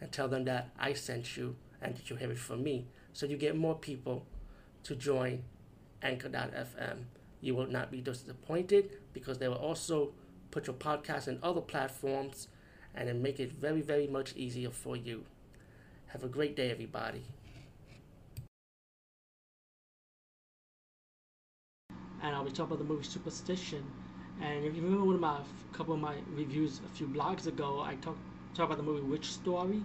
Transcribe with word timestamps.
and 0.00 0.10
tell 0.12 0.28
them 0.28 0.44
that 0.44 0.70
I 0.78 0.92
sent 0.92 1.36
you 1.36 1.56
and 1.80 1.96
that 1.96 2.10
you 2.10 2.16
have 2.16 2.30
it 2.30 2.38
from 2.38 2.62
me. 2.62 2.86
So 3.12 3.26
you 3.26 3.36
get 3.36 3.56
more 3.56 3.74
people 3.74 4.26
to 4.84 4.94
join 4.94 5.44
Anchor.fm. 6.02 7.04
You 7.40 7.54
will 7.54 7.66
not 7.66 7.90
be 7.90 8.00
disappointed 8.00 8.90
because 9.12 9.38
they 9.38 9.48
will 9.48 9.56
also 9.56 10.12
put 10.50 10.66
your 10.66 10.76
podcast 10.76 11.28
in 11.28 11.38
other 11.42 11.60
platforms 11.60 12.48
and 12.94 13.08
then 13.08 13.22
make 13.22 13.40
it 13.40 13.52
very, 13.52 13.80
very 13.82 14.06
much 14.06 14.34
easier 14.36 14.70
for 14.70 14.96
you. 14.96 15.24
Have 16.08 16.22
a 16.22 16.28
great 16.28 16.54
day, 16.54 16.70
everybody. 16.70 17.24
And 22.22 22.34
I'll 22.34 22.44
be 22.44 22.50
talking 22.50 22.66
about 22.66 22.78
the 22.78 22.84
movie 22.84 23.04
Superstition. 23.04 23.84
And 24.40 24.64
if 24.64 24.74
you 24.74 24.82
remember 24.82 25.04
one 25.04 25.14
of 25.16 25.20
my 25.20 25.38
couple 25.72 25.94
of 25.94 26.00
my 26.00 26.16
reviews 26.30 26.80
a 26.86 26.88
few 26.96 27.06
blogs 27.06 27.46
ago, 27.46 27.82
I 27.84 27.96
talked 27.96 28.18
talk 28.54 28.66
about 28.66 28.76
the 28.76 28.84
movie 28.84 29.02
Witch 29.02 29.32
Story, 29.32 29.82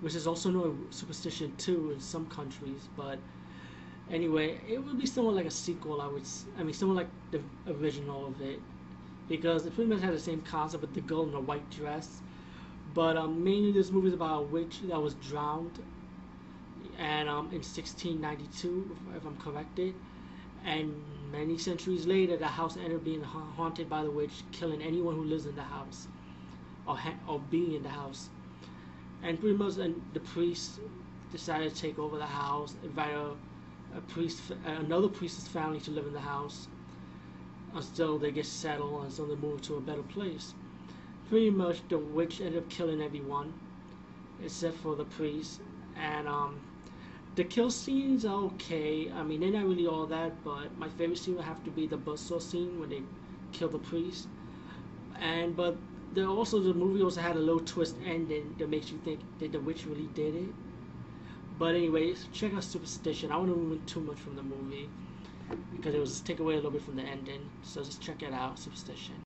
which 0.00 0.14
is 0.14 0.26
also 0.26 0.50
known 0.50 0.86
as 0.90 0.96
Superstition 0.96 1.52
2 1.58 1.92
in 1.92 2.00
some 2.00 2.26
countries. 2.26 2.88
But 2.96 3.18
anyway, 4.10 4.58
it 4.68 4.82
would 4.82 4.98
be 4.98 5.06
somewhat 5.06 5.34
like 5.34 5.46
a 5.46 5.50
sequel. 5.50 6.00
I 6.00 6.08
would, 6.08 6.24
I 6.58 6.62
mean, 6.62 6.74
somewhat 6.74 6.96
like 6.96 7.08
the 7.30 7.42
original 7.72 8.26
of 8.26 8.40
it, 8.40 8.60
because 9.28 9.66
it 9.66 9.74
pretty 9.74 9.90
much 9.90 10.00
had 10.00 10.14
the 10.14 10.18
same 10.18 10.40
concept 10.42 10.80
with 10.80 10.94
the 10.94 11.02
girl 11.02 11.24
in 11.24 11.32
the 11.32 11.40
white 11.40 11.68
dress. 11.70 12.22
But 12.94 13.16
um, 13.16 13.44
mainly, 13.44 13.72
this 13.72 13.90
movie 13.90 14.08
is 14.08 14.14
about 14.14 14.38
a 14.38 14.42
witch 14.42 14.80
that 14.84 15.00
was 15.00 15.14
drowned, 15.14 15.78
and 16.98 17.28
um, 17.28 17.46
in 17.48 17.60
1692, 17.60 18.96
if 19.14 19.26
I'm 19.26 19.36
corrected, 19.36 19.94
and 20.64 20.94
many 21.30 21.58
centuries 21.58 22.06
later, 22.06 22.38
the 22.38 22.46
house 22.46 22.78
ended 22.78 22.96
up 22.96 23.04
being 23.04 23.22
haunted 23.22 23.90
by 23.90 24.02
the 24.02 24.10
witch, 24.10 24.42
killing 24.52 24.80
anyone 24.80 25.14
who 25.14 25.24
lives 25.24 25.44
in 25.44 25.54
the 25.54 25.62
house 25.62 26.08
or, 26.88 26.96
ha- 26.98 27.20
or 27.28 27.40
being 27.50 27.74
in 27.74 27.82
the 27.84 27.90
house. 27.90 28.30
And 29.22 29.38
pretty 29.40 29.56
much 29.56 29.76
and 29.78 30.00
the 30.14 30.20
priest 30.20 30.80
decided 31.32 31.74
to 31.74 31.80
take 31.80 31.98
over 31.98 32.18
the 32.18 32.26
house, 32.26 32.74
invite 32.82 33.14
a, 33.14 33.32
a 33.96 34.00
priest, 34.08 34.40
another 34.64 35.08
priest's 35.08 35.48
family 35.48 35.80
to 35.80 35.90
live 35.90 36.06
in 36.06 36.12
the 36.14 36.20
house 36.20 36.68
until 37.74 38.18
they 38.18 38.30
get 38.30 38.46
settled, 38.46 39.04
until 39.04 39.26
they 39.26 39.36
move 39.36 39.60
to 39.62 39.76
a 39.76 39.80
better 39.80 40.02
place. 40.02 40.54
Pretty 41.28 41.50
much 41.50 41.82
the 41.88 41.98
witch 41.98 42.40
ended 42.40 42.58
up 42.62 42.68
killing 42.70 43.02
everyone 43.02 43.52
except 44.42 44.76
for 44.78 44.96
the 44.96 45.04
priest. 45.04 45.60
And 45.96 46.28
um, 46.28 46.60
the 47.36 47.44
kill 47.44 47.70
scenes 47.70 48.24
are 48.24 48.42
okay. 48.54 49.10
I 49.12 49.22
mean, 49.22 49.40
they're 49.40 49.50
not 49.52 49.66
really 49.66 49.86
all 49.86 50.06
that, 50.06 50.44
but 50.44 50.76
my 50.78 50.88
favorite 50.88 51.18
scene 51.18 51.36
would 51.36 51.44
have 51.44 51.62
to 51.64 51.70
be 51.70 51.86
the 51.86 51.98
buzzsaw 51.98 52.40
scene 52.42 52.80
when 52.80 52.90
they 52.90 53.02
kill 53.52 53.68
the 53.68 53.78
priest. 53.78 54.28
And 55.20 55.56
but 55.56 55.76
the 56.14 56.26
also 56.26 56.60
the 56.60 56.74
movie 56.74 57.02
also 57.02 57.20
had 57.20 57.36
a 57.36 57.38
little 57.38 57.60
twist 57.60 57.96
ending 58.04 58.54
that 58.58 58.68
makes 58.68 58.90
you 58.90 58.98
think 58.98 59.20
that 59.38 59.52
the 59.52 59.60
witch 59.60 59.86
really 59.86 60.08
did 60.14 60.34
it. 60.34 60.54
But 61.58 61.74
anyways, 61.74 62.26
check 62.32 62.54
out 62.54 62.64
Superstition. 62.64 63.32
I 63.32 63.36
won't 63.36 63.50
ruin 63.50 63.82
too 63.86 64.00
much 64.00 64.18
from 64.20 64.36
the 64.36 64.42
movie 64.42 64.88
because 65.72 65.94
it 65.94 66.00
was 66.00 66.20
take 66.20 66.40
away 66.40 66.54
a 66.54 66.56
little 66.56 66.70
bit 66.70 66.82
from 66.82 66.96
the 66.96 67.02
ending. 67.02 67.40
So 67.62 67.82
just 67.82 68.00
check 68.00 68.22
it 68.22 68.32
out, 68.32 68.58
Superstition. 68.58 69.16